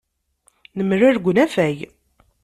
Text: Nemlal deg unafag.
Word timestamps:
Nemlal 0.77 1.11
deg 1.15 1.25
unafag. 1.29 1.77